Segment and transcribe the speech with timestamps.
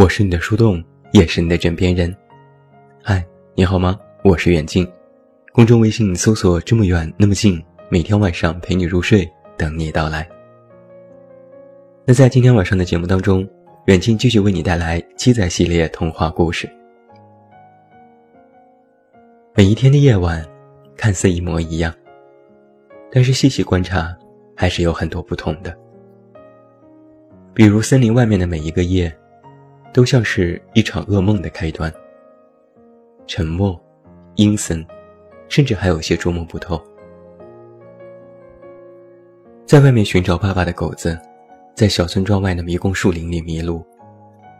[0.00, 0.82] 我是你的树洞，
[1.12, 2.16] 也是你的枕边人。
[3.02, 3.22] 嗨，
[3.54, 4.00] 你好吗？
[4.24, 4.90] 我是远近，
[5.52, 10.26] 公众微信搜索“这么远那么近”，每天晚上陪你入睡，等你到来。
[12.06, 13.46] 那在今天晚上的节目当中，
[13.88, 16.66] 远近继续为你带来鸡仔系列童话故事。
[19.54, 20.42] 每一天的夜晚，
[20.96, 21.94] 看似一模一样，
[23.12, 24.16] 但是细细观察，
[24.56, 25.76] 还是有很多不同的。
[27.52, 29.14] 比如森林外面的每一个夜，
[29.92, 31.92] 都像是一场噩梦的开端。
[33.26, 33.80] 沉默、
[34.36, 34.84] 阴森，
[35.48, 36.82] 甚至还有些捉摸不透。
[39.66, 41.18] 在外面寻找爸爸的狗子，
[41.74, 43.84] 在小村庄外的迷宫树林里迷路，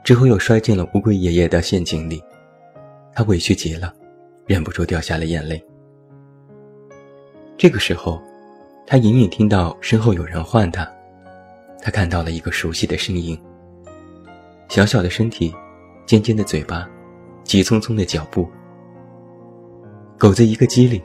[0.05, 2.23] 之后又摔进了乌龟爷爷的陷阱里，
[3.13, 3.93] 他委屈极了，
[4.47, 5.61] 忍不住掉下了眼泪。
[7.59, 8.23] 这个时候，
[8.87, 10.89] 他隐隐听到身后有人唤他。
[11.83, 13.37] 他看到了一个熟悉的身影，
[14.71, 15.53] 小小的身体，
[16.07, 16.89] 尖尖的嘴巴，
[17.43, 18.49] 急匆匆的脚步。
[20.17, 21.03] 狗子一个机灵，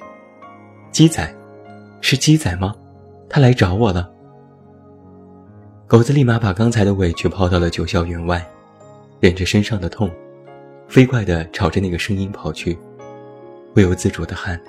[0.92, 1.36] 鸡仔，
[2.00, 2.76] 是鸡仔吗？
[3.28, 4.08] 他来找我了。
[5.88, 8.46] 狗子立马把刚才的委屈抛到了九霄云外，
[9.20, 10.12] 忍着身上的痛，
[10.88, 12.78] 飞快地朝着那个声音跑去，
[13.74, 14.62] 不由自主地喊：“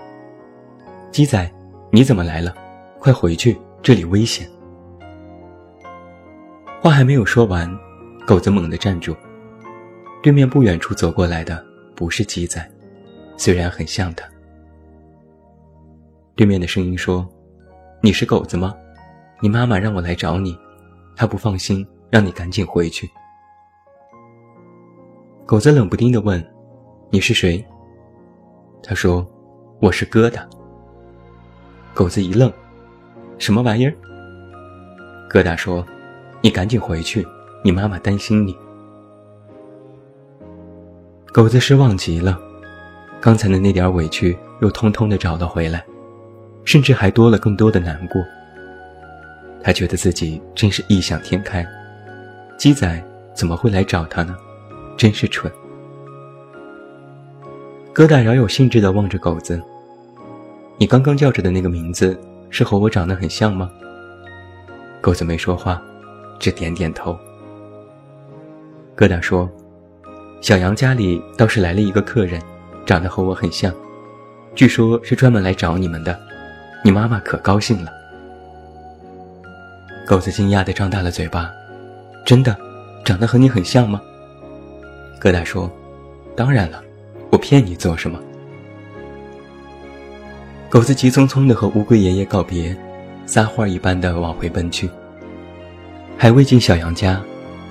[1.12, 1.52] 鸡仔，
[1.90, 2.54] 你怎么来了？
[2.98, 4.48] 快回去，这里危险。”
[6.80, 7.70] 话还没有说完，
[8.26, 9.16] 狗子猛地站住。
[10.20, 11.64] 对面不远处走过来的
[11.94, 12.68] 不是鸡仔，
[13.36, 14.28] 虽然很像他。
[16.34, 17.26] 对面的声音说
[18.02, 18.74] ：“你是狗子吗？
[19.40, 20.58] 你妈妈让我来找你，
[21.14, 23.08] 她不放心，让你赶紧回去。”
[25.46, 26.44] 狗子冷不丁地问
[27.10, 27.64] ：“你是谁？”
[28.82, 29.24] 他说
[29.80, 30.44] ：“我是疙瘩。”
[31.94, 32.52] 狗子一愣
[33.38, 33.94] ：“什么玩意儿？”
[35.30, 35.86] 疙瘩说。
[36.42, 37.26] 你赶紧回去，
[37.66, 38.56] 你妈妈担心你。
[41.32, 42.38] 狗子失望极了，
[43.20, 45.84] 刚才的那点委屈又通通的找了回来，
[46.64, 48.24] 甚至还多了更多的难过。
[49.64, 51.66] 他觉得自己真是异想天开，
[52.56, 53.04] 鸡仔
[53.34, 54.36] 怎么会来找他呢？
[54.96, 55.52] 真是蠢。
[57.92, 59.60] 疙瘩饶有兴致的望着狗子
[60.78, 62.16] ：“你刚刚叫着的那个名字，
[62.48, 63.68] 是和我长得很像吗？”
[65.02, 65.82] 狗子没说话。
[66.38, 67.18] 只点点头。
[68.96, 69.46] 疙瘩说
[70.40, 72.40] ：“小杨家里倒是来了一个客人，
[72.86, 73.70] 长得和我很像，
[74.54, 76.18] 据说是专门来找你们的。
[76.82, 77.92] 你妈妈可高兴了。”
[80.06, 81.52] 狗子惊讶地张大了嘴巴
[82.24, 82.56] ：“真的，
[83.04, 84.00] 长得和你很像吗？”
[85.20, 85.70] 疙瘩说
[86.34, 86.82] ：“当然了，
[87.30, 88.18] 我骗你做什么？”
[90.70, 92.74] 狗子急匆匆地和乌龟爷爷告别，
[93.26, 94.88] 撒欢一般的往回奔去。
[96.16, 97.20] 还未进小杨家，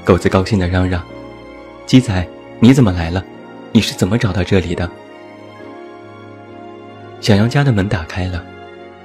[0.03, 1.02] 狗子高兴地嚷嚷
[1.85, 2.28] ：“鸡仔，
[2.59, 3.23] 你怎么来了？
[3.72, 4.90] 你是怎么找到这里的？”
[7.22, 8.44] 小杨家的门打开了，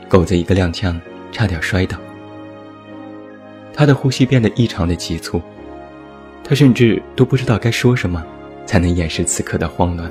[0.09, 0.99] 狗子一个踉跄，
[1.31, 1.99] 差点摔倒。
[3.73, 5.41] 他的呼吸变得异常的急促，
[6.45, 8.23] 他甚至都不知道该说什么，
[8.67, 10.11] 才能掩饰此刻的慌乱。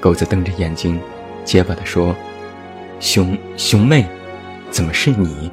[0.00, 1.00] 狗子瞪着眼睛，
[1.44, 2.14] 结巴地说
[3.00, 4.06] ：“熊熊妹，
[4.70, 5.50] 怎么是你？”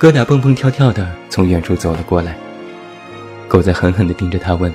[0.00, 2.34] 疙瘩蹦蹦跳跳的从远处走了过来，
[3.50, 4.72] 狗子狠狠地盯着他问：“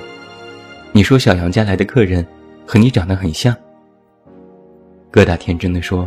[0.92, 2.24] 你说小杨家来的客人
[2.66, 3.56] 和你长得很像？”
[5.10, 6.06] 疙瘩天真的说：“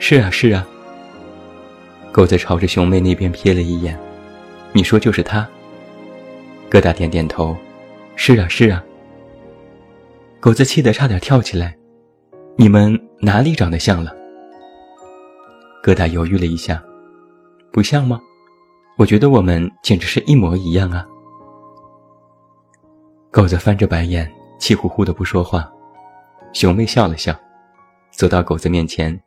[0.00, 0.66] 是啊，是啊。”
[2.10, 3.94] 狗子朝着熊妹那边瞥了一眼
[4.72, 5.46] ：“你说就是他？”
[6.70, 7.54] 疙瘩点点头
[8.16, 8.82] ：“是啊，是啊。”
[10.40, 11.76] 狗子气得差点跳起来
[12.56, 14.16] ：“你们哪里长得像了？”
[15.84, 16.82] 疙瘩犹豫了一下
[17.70, 18.18] ：“不像吗？”
[18.96, 21.06] 我觉得我们简直是一模一样啊！
[23.30, 25.70] 狗子翻着白眼，气呼呼的不说话。
[26.54, 27.38] 熊妹笑了笑，
[28.10, 29.18] 走到狗子面前，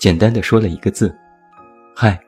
[0.00, 1.16] 简单的说了一个字
[1.94, 2.20] ：“嗨。”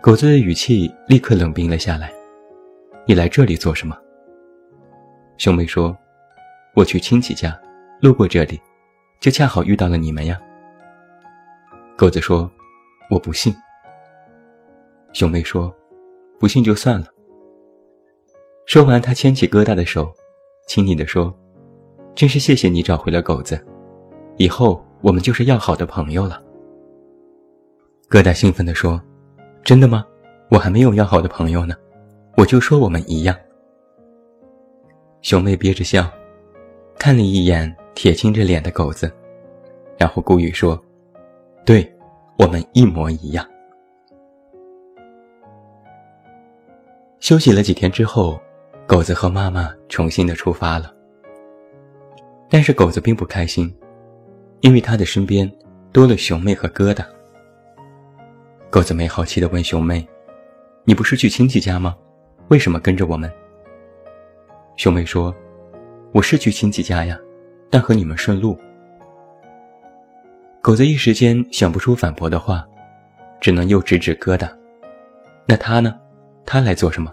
[0.00, 2.12] 狗子的语气立刻冷冰了下来
[3.04, 3.98] ：“你来这里做什么？”
[5.38, 5.94] 熊妹说
[6.76, 7.58] ：“我去亲戚家，
[8.00, 8.60] 路过这里，
[9.18, 10.40] 就恰好遇到了你们呀。”
[11.98, 12.48] 狗子说
[13.10, 13.52] ：“我不信。”
[15.12, 15.74] 熊妹说
[16.38, 17.06] ：“不信就算了。”
[18.66, 20.12] 说完，他牵起疙瘩的手，
[20.66, 21.32] 亲昵地说
[22.16, 23.64] ：“真是谢谢你找回了狗子，
[24.38, 26.42] 以后我们就是要好的朋友了。”
[28.10, 29.00] 疙瘩兴奋地说
[29.62, 30.04] ：“真的吗？
[30.50, 31.76] 我还没有要好的朋友呢，
[32.36, 33.36] 我就说我们一样。”
[35.22, 36.10] 熊妹憋着笑，
[36.98, 39.08] 看了一眼铁青着脸的狗子，
[39.96, 40.76] 然后故意说
[41.64, 41.88] ：“对，
[42.36, 43.48] 我们一模一样。”
[47.20, 48.40] 休息了几天之后，
[48.86, 50.94] 狗子和妈妈重新的出发了。
[52.48, 53.74] 但是狗子并不开心，
[54.60, 55.50] 因为他的身边
[55.90, 57.04] 多了熊妹和疙瘩。
[58.70, 60.06] 狗子没好奇的问熊妹
[60.86, 61.96] ：“你不是去亲戚家吗？
[62.46, 63.28] 为什么跟着我们？”
[64.78, 65.34] 熊妹说
[66.14, 67.18] ：“我是去亲戚家呀，
[67.68, 68.56] 但和你们顺路。”
[70.62, 72.64] 狗子一时间想不出反驳的话，
[73.40, 74.48] 只能又指指疙瘩
[75.44, 75.98] ：“那他呢？
[76.44, 77.12] 他来做什么？”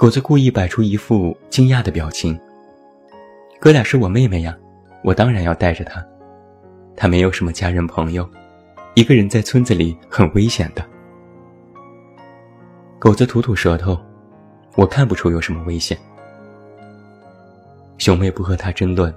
[0.00, 2.40] 狗子故意摆出一副惊讶的表情。
[3.60, 4.56] 哥俩是我妹妹呀，
[5.04, 6.02] 我当然要带着她。
[6.96, 8.26] 她没有什么家人朋友，
[8.94, 10.82] 一个人在村子里很危险的。
[12.98, 13.94] 狗子吐吐舌头，
[14.74, 15.98] 我看不出有什么危险。
[17.98, 19.14] 熊妹不和他争论，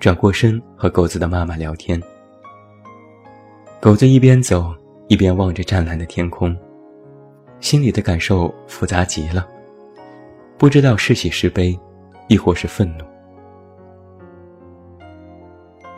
[0.00, 2.02] 转过身和狗子的妈妈聊天。
[3.78, 4.74] 狗子一边走
[5.06, 6.56] 一边望着湛蓝的天空，
[7.60, 9.46] 心里的感受复杂极了，
[10.58, 11.78] 不知道是喜是悲，
[12.26, 13.04] 亦或是愤怒。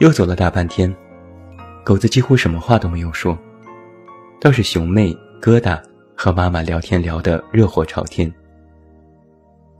[0.00, 0.94] 又走了大半天，
[1.82, 3.38] 狗子几乎什么话都没有说，
[4.38, 5.82] 倒是熊妹、疙瘩
[6.14, 8.30] 和妈妈聊天聊得热火朝天。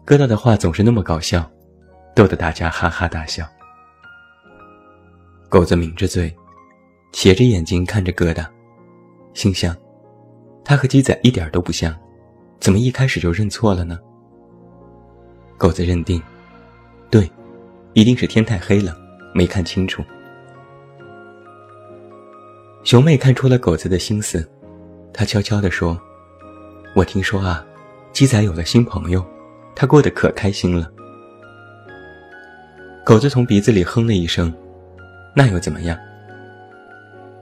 [0.07, 1.49] 疙瘩的话总是那么搞笑，
[2.17, 3.47] 逗得大家哈哈大笑。
[5.51, 6.35] 狗子抿着嘴，
[7.13, 8.47] 斜着眼睛看着疙瘩，
[9.35, 9.77] 心想：
[10.65, 11.95] 他和鸡仔一点都不像，
[12.61, 13.99] 怎么一开始就认错了呢？
[15.61, 16.23] 狗子认定，
[17.11, 17.31] 对，
[17.93, 18.97] 一定是天太黑了。
[19.35, 20.03] 没看清楚，
[22.83, 24.51] 熊妹看出了狗子的心思，
[25.13, 26.01] 她悄悄地说
[26.97, 27.63] ：“我听说啊，
[28.11, 29.23] 鸡仔有了新朋友，
[29.77, 30.91] 他过得可开心了。”
[33.05, 34.51] 狗子从鼻子里哼了一声
[35.37, 35.97] ：“那又怎么样？”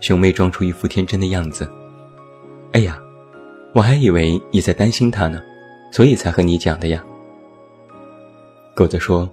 [0.01, 1.71] 熊妹装出一副天真的样子
[2.75, 3.01] ：“哎呀，
[3.75, 5.41] 我还以为你在担心他呢，
[5.93, 7.01] 所以才和你讲的呀。”
[8.79, 9.29] 狗子说：“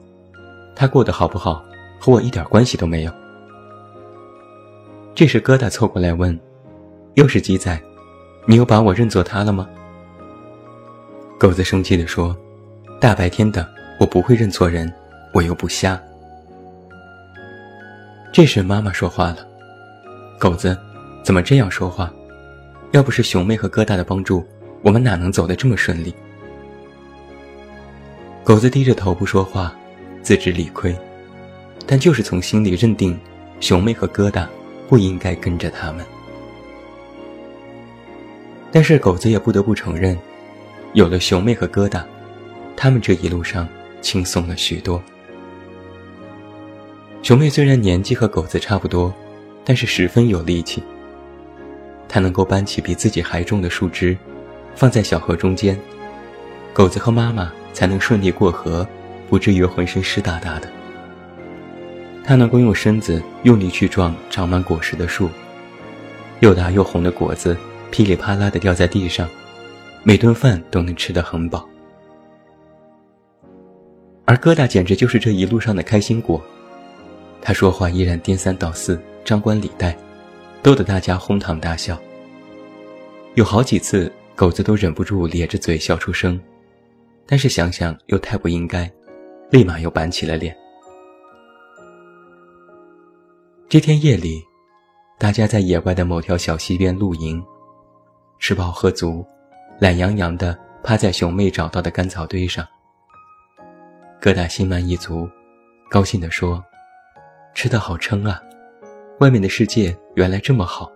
[0.75, 1.63] 他过得好不好？”
[2.01, 3.12] 和我一点关系都没有。
[5.13, 6.36] 这时，疙瘩凑过来问
[7.13, 7.80] ：“又是鸡仔，
[8.47, 9.69] 你又把我认作他了吗？”
[11.38, 12.36] 狗子生气地说
[13.00, 13.69] ：“大白天的，
[14.00, 14.92] 我不会认错人，
[15.31, 16.01] 我又不瞎。”
[18.33, 19.48] 这时，妈妈说话了
[20.41, 20.75] ：“狗子，
[21.21, 22.12] 怎么这样说话？
[22.94, 24.44] 要不是熊妹和疙瘩的帮助，
[24.81, 26.12] 我们哪能走得这么顺利？”
[28.45, 29.75] 狗子低着头不说话，
[30.21, 30.95] 自知理亏。
[31.88, 33.19] 但就是从心里认定，
[33.59, 34.47] 熊妹和疙瘩
[34.88, 36.06] 不应该跟着他们。
[38.71, 40.15] 但是狗子也不得不承认，
[40.94, 42.03] 有了熊妹和疙瘩，
[42.77, 43.68] 他们这一路上
[44.00, 45.01] 轻松了许多。
[47.24, 49.12] 熊妹虽然年纪和狗子差不多，
[49.63, 50.84] 但是十分有力气。
[52.08, 54.15] 她能够搬起比自己还重的树枝，
[54.75, 55.75] 放在小河中间，
[56.74, 58.88] 狗子和妈妈才能顺利过河，
[59.29, 60.70] 不至于浑身湿哒哒的。
[62.24, 65.29] 它能够用身子用力去撞长满果实的树，
[66.39, 67.55] 又大又红的果子
[67.91, 69.29] 噼里啪啦地掉在地上，
[70.03, 71.67] 每顿饭都能吃得很饱。
[74.24, 76.41] 而疙瘩简直就是这一路上的开心果，
[77.41, 79.96] 他说话依然颠三倒四、张冠李戴，
[80.63, 82.00] 逗得大家哄堂大笑。
[83.36, 86.39] 有好几次，狗子都忍不住咧着嘴笑出声，
[87.27, 88.91] 但是想想又太不应该，
[89.50, 90.55] 立马又板起了脸。
[93.67, 94.44] 这天夜里，
[95.17, 97.44] 大家在野外的某条小溪边露营，
[98.39, 99.25] 吃饱喝足，
[99.79, 102.65] 懒洋洋地趴在熊妹找到的干草堆上。
[104.22, 105.27] 疙瘩心满意足，
[105.89, 106.63] 高兴地说
[107.55, 108.39] ：“吃得好撑啊，
[109.20, 110.91] 外面的世界原来这么好。”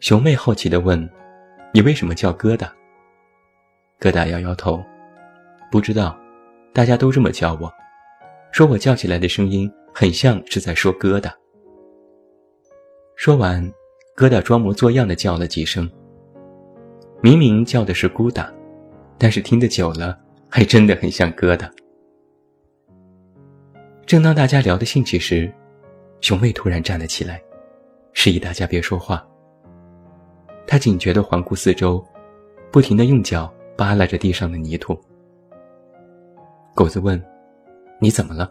[0.00, 1.08] 熊妹好奇地问
[1.72, 2.68] ：“你为什么叫疙瘩？”
[4.02, 4.82] 疙瘩摇摇头
[5.70, 6.18] ：“不知道，
[6.72, 7.72] 大家都这么叫我，
[8.50, 11.30] 说我叫起来的声音。”很像是在说疙瘩。
[13.14, 13.62] 说完，
[14.16, 15.86] 疙瘩装模作样的叫了几声。
[17.20, 18.50] 明明叫的是咕瘩，
[19.18, 20.18] 但是听得久了，
[20.48, 21.70] 还真的很像疙瘩。
[24.06, 25.52] 正当大家聊得兴起时，
[26.22, 27.38] 熊妹突然站了起来，
[28.14, 29.22] 示意大家别说话。
[30.66, 32.02] 她警觉地环顾四周，
[32.70, 34.98] 不停地用脚扒拉着地上的泥土。
[36.74, 37.22] 狗子问
[38.00, 38.50] ：“你怎么了？”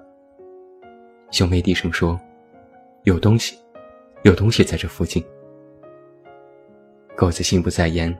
[1.31, 2.19] 熊妹低声说
[3.03, 3.57] ：“有东西，
[4.23, 5.23] 有东西在这附近。”
[7.15, 8.15] 狗子心不在焉，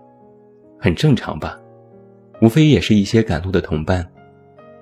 [0.80, 1.60] 很正常吧？
[2.42, 4.08] 无非也是一些赶路的同伴。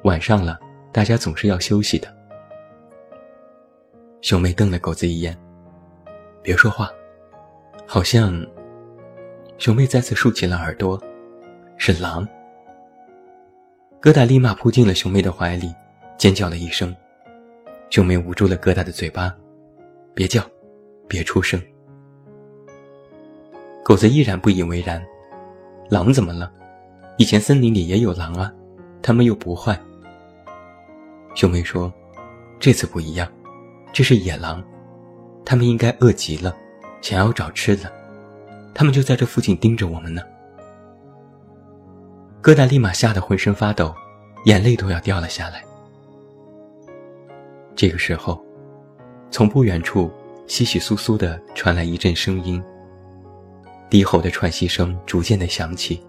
[0.03, 0.59] 晚上了，
[0.91, 2.07] 大家总是要休息的。
[4.21, 5.37] 熊妹瞪了狗子一眼
[6.41, 6.89] ：“别说话。”
[7.85, 8.45] 好像，
[9.57, 11.01] 熊妹再次竖起了耳朵，
[11.81, 12.27] 是狼。
[14.01, 15.73] 疙瘩立马扑进了熊妹的怀里，
[16.17, 16.93] 尖叫了一声。
[17.89, 19.33] 熊妹捂住了疙瘩的嘴巴，
[20.13, 20.43] 别叫，
[21.07, 21.59] 别出声。
[23.81, 25.01] 狗子依然不以为然，
[25.89, 26.51] 狼怎么了？
[27.17, 28.53] 以前森林里也有狼啊，
[29.01, 29.79] 他们又不坏。
[31.33, 31.91] 熊妹说
[32.59, 33.25] ：“这次不一样，
[33.93, 34.61] 这是野狼，
[35.45, 36.53] 他们应该饿极了，
[37.01, 37.89] 想要找吃的，
[38.75, 40.21] 他们就在这附近盯着我们呢。”
[42.41, 43.93] 疙瘩立马吓得浑身发抖，
[44.45, 45.63] 眼泪都要掉了下来。
[47.75, 48.41] 这个时候，
[49.29, 50.09] 从不远处
[50.47, 52.63] 稀稀疏疏地传来一阵声音。
[53.89, 56.01] 低吼的喘息声逐渐的响起，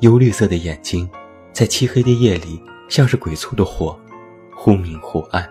[0.00, 1.08] 幽绿色的眼睛，
[1.52, 3.98] 在漆黑的夜里像是鬼簇的火，
[4.54, 5.48] 忽明忽暗。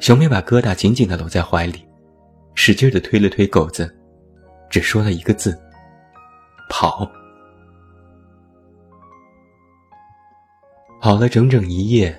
[0.00, 1.82] 熊妹把疙瘩紧紧地搂在怀里，
[2.54, 3.90] 使劲地推了推狗子，
[4.68, 5.58] 只说了一个字
[6.68, 7.10] ：“跑。”
[11.04, 12.18] 跑了整整一夜，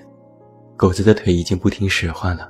[0.76, 2.48] 狗子的腿已经不听使唤了，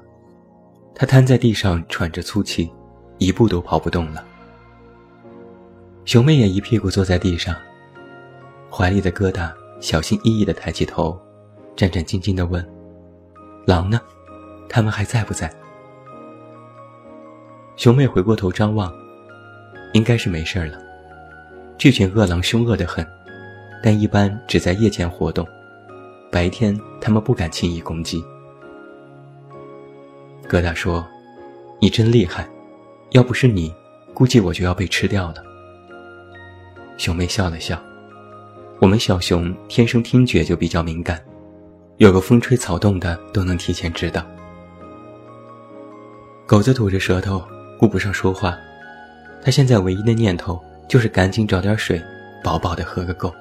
[0.95, 2.71] 它瘫在地上喘着粗气，
[3.17, 4.23] 一步都跑不动了。
[6.05, 7.57] 熊妹也一屁股坐在地上，
[8.71, 9.51] 怀里的疙瘩
[9.81, 11.19] 小心翼翼地抬起头，
[11.75, 12.63] 战战兢兢地问
[13.65, 13.99] ：“狼呢？
[14.69, 15.51] 他们还在不在？”
[17.77, 18.93] 熊妹回过头张望，
[19.95, 20.79] 应该是没事了。
[21.79, 23.03] 这群恶狼凶恶得很，
[23.83, 25.49] 但一般只在夜间活动，
[26.31, 28.23] 白天他们不敢轻易攻击。
[30.49, 31.07] 疙瘩说
[31.81, 32.49] ：“你真厉害，
[33.11, 33.75] 要不是你，
[34.15, 35.37] 估计我就要被吃掉了。”
[36.99, 37.81] 熊妹笑了笑，
[38.79, 41.23] 我们小熊天生听觉就比较敏感，
[41.97, 44.25] 有个风吹草动的都能提前知道。
[46.47, 47.43] 狗子吐着舌头，
[47.79, 48.57] 顾不上说话，
[49.43, 52.01] 他现在唯一的念头就是赶紧找点水，
[52.45, 53.35] 饱饱的喝个够。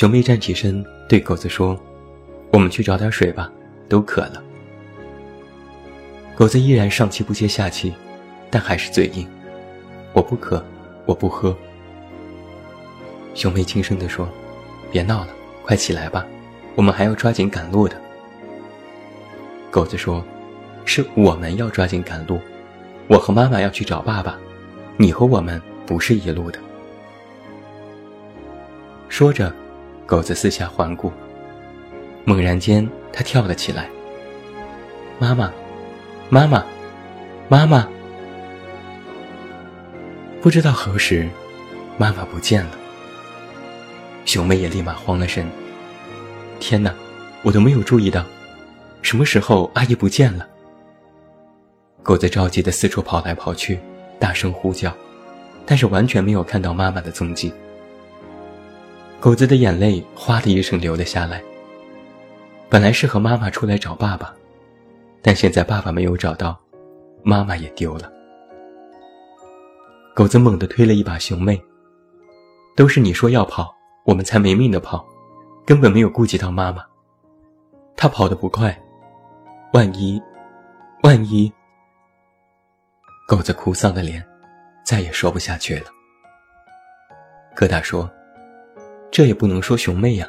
[0.00, 1.78] 熊妹站起身对狗子说
[2.54, 3.52] ：“我们去找点水吧，
[3.86, 4.42] 都渴了。”
[6.34, 7.92] 狗子依然上气不接下气，
[8.50, 9.28] 但还是嘴硬
[10.16, 10.64] ：“我不渴。”
[11.04, 11.54] 我不喝。
[13.34, 14.26] 熊妹轻声地说
[14.90, 15.28] ：“别闹了，
[15.66, 16.24] 快起来吧，
[16.76, 17.94] 我们还要抓紧赶路的。”
[19.70, 20.24] 狗子说
[20.86, 22.40] ：“是我们要抓紧赶路，
[23.06, 24.38] 我和妈妈要去找爸爸，
[24.96, 26.58] 你和我们不是一路的。”
[29.10, 29.54] 说着，
[30.10, 31.12] 狗子四下环顾，
[32.24, 33.88] 猛然间，它跳了起来
[35.20, 35.52] ：“妈妈，
[36.28, 36.66] 妈妈，
[37.48, 37.88] 妈妈！”
[40.42, 41.28] 不知道何时，
[41.96, 42.70] 妈妈不见了。
[44.24, 45.48] 熊妹也立马慌了神。
[46.58, 46.92] 天哪，
[47.44, 48.26] 我都没有注意到，
[49.02, 50.44] 什么时候阿姨不见了？
[52.02, 53.78] 狗子着急的四处跑来跑去，
[54.18, 54.92] 大声呼叫，
[55.64, 57.52] 但是完全没有看到妈妈的踪迹。
[59.20, 61.42] 狗子的眼泪哗的一声流了下来。
[62.70, 64.34] 本来是和妈妈出来找爸爸，
[65.20, 66.58] 但现在爸爸没有找到，
[67.22, 68.10] 妈妈也丢了。
[70.14, 71.60] 狗子猛地推了一把熊妹。
[72.76, 73.74] 都是你说要跑，
[74.06, 75.04] 我们才没命的跑，
[75.66, 76.82] 根本没有顾及到妈妈。
[77.96, 78.74] 他跑得不快，
[79.74, 80.22] 万一，
[81.02, 81.52] 万一……
[83.28, 84.24] 狗子哭丧的脸，
[84.82, 85.90] 再也说不下去了。
[87.54, 88.10] 疙瘩说
[89.10, 90.28] ：“这也不能说熊妹呀，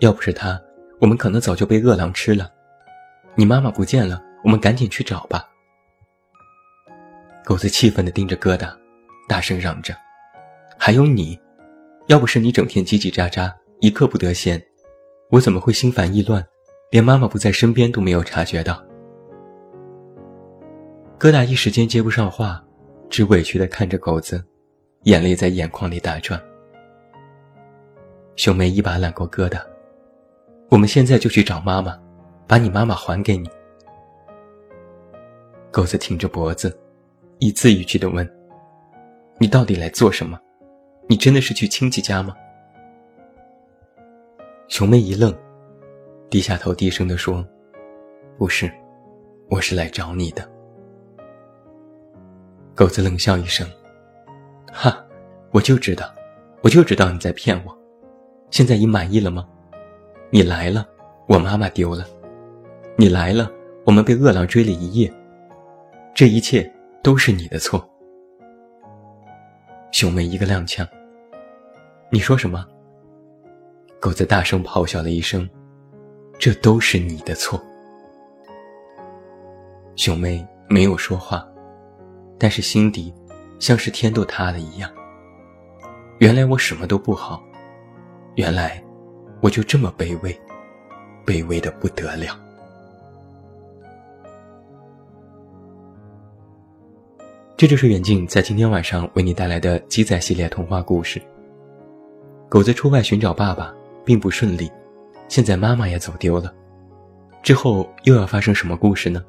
[0.00, 0.60] 要不是她，
[1.00, 2.50] 我们可能早就被饿狼吃了。
[3.34, 5.46] 你妈妈不见了，我们赶紧去找吧。”
[7.44, 8.74] 狗子气愤地盯着疙瘩。
[9.28, 9.92] 大声嚷着
[10.78, 11.36] ：“还有你，
[12.06, 14.62] 要不是你整天叽叽喳喳，一刻不得闲，
[15.30, 16.46] 我怎么会心烦意乱，
[16.92, 18.80] 连妈妈不在身边都没有察觉到？”
[21.18, 22.64] 疙瘩一时间接不上话，
[23.10, 24.40] 只委屈地看着狗子，
[25.02, 26.40] 眼泪在眼眶里打转。
[28.36, 29.58] 熊妹一把揽过疙瘩
[30.70, 31.98] ：“我们现在就去找妈妈，
[32.46, 33.48] 把你妈妈还给你。”
[35.72, 36.78] 狗子挺着脖子，
[37.38, 38.30] 一字一句地问。
[39.38, 40.38] 你到底来做什么？
[41.08, 42.36] 你真的是去亲戚家吗？
[44.68, 45.34] 熊妹一愣，
[46.28, 47.46] 低下头低声地说
[48.36, 48.70] ：“不是，
[49.48, 50.46] 我是来找你的。”
[52.74, 53.66] 狗子冷笑一声
[54.70, 55.02] ：“哈，
[55.52, 56.14] 我就知道，
[56.62, 57.74] 我就知道你在骗我。
[58.50, 59.46] 现在你满意了吗？
[60.30, 60.86] 你来了，
[61.28, 62.04] 我妈妈丢了；
[62.96, 63.50] 你来了，
[63.84, 65.12] 我们被饿狼追了一夜。
[66.14, 66.70] 这一切
[67.02, 67.86] 都是你的错。”
[69.92, 70.86] 熊妹一个踉跄。
[72.10, 72.66] 你说什么？
[74.00, 75.48] 狗子大声咆哮了一声
[76.38, 77.60] ：“这都是你的错。”
[79.96, 81.46] 熊妹没有说话，
[82.38, 83.12] 但是心底
[83.58, 84.90] 像是天都塌了一样。
[86.18, 87.42] 原来我什么都不好，
[88.36, 88.82] 原来
[89.40, 90.38] 我就这么卑微，
[91.24, 92.38] 卑微的不得了。
[97.56, 101.20] 这就是远近在今天晚上为你带来的鸡仔系列童话故事。
[102.46, 103.74] 狗子出外寻找爸爸
[104.04, 104.70] 并不顺利，
[105.28, 106.54] 现在妈妈也走丢了，
[107.42, 109.24] 之后又要发生什么故事呢？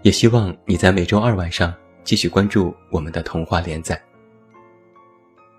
[0.00, 1.74] 也希望你在每周二晚上
[2.04, 4.00] 继续关注我们的童话连载。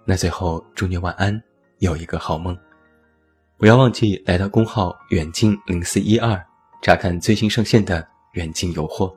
[0.03, 1.39] 那最后祝你晚安，
[1.79, 2.57] 有一个好梦。
[3.57, 6.41] 不要忘记来到公号远近零四一二
[6.81, 9.13] 查看最新上线的远近有货。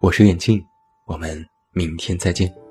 [0.00, 0.60] 我是远近，
[1.06, 2.63] 我们明天再见。